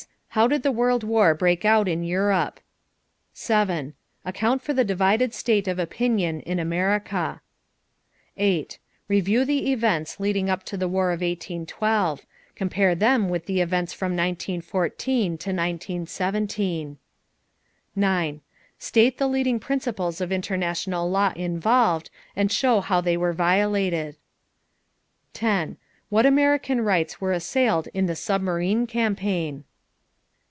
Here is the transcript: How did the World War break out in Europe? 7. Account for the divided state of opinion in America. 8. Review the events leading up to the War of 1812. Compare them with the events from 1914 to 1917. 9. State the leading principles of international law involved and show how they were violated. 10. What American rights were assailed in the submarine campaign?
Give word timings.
How 0.33 0.47
did 0.47 0.63
the 0.63 0.71
World 0.71 1.03
War 1.03 1.35
break 1.35 1.65
out 1.65 1.89
in 1.89 2.05
Europe? 2.05 2.61
7. 3.33 3.93
Account 4.23 4.61
for 4.61 4.71
the 4.73 4.85
divided 4.85 5.33
state 5.33 5.67
of 5.67 5.77
opinion 5.77 6.39
in 6.39 6.57
America. 6.57 7.41
8. 8.37 8.79
Review 9.09 9.43
the 9.43 9.73
events 9.73 10.21
leading 10.21 10.49
up 10.49 10.63
to 10.63 10.77
the 10.77 10.87
War 10.87 11.09
of 11.11 11.19
1812. 11.19 12.21
Compare 12.55 12.95
them 12.95 13.27
with 13.27 13.45
the 13.45 13.59
events 13.59 13.91
from 13.91 14.13
1914 14.15 15.31
to 15.31 15.49
1917. 15.49 16.97
9. 17.93 18.41
State 18.79 19.17
the 19.17 19.27
leading 19.27 19.59
principles 19.59 20.21
of 20.21 20.31
international 20.31 21.11
law 21.11 21.33
involved 21.35 22.09
and 22.37 22.53
show 22.53 22.79
how 22.79 23.01
they 23.01 23.17
were 23.17 23.33
violated. 23.33 24.15
10. 25.33 25.75
What 26.07 26.25
American 26.25 26.79
rights 26.79 27.19
were 27.19 27.33
assailed 27.33 27.89
in 27.93 28.05
the 28.05 28.15
submarine 28.15 28.87
campaign? 28.87 29.65